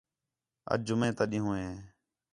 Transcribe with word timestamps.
اَڄ 0.71 0.79
جُمعہ 0.87 1.15
تا 1.17 1.23
ݙِین٘ہوں 1.31 1.55
ہِے 1.61 1.69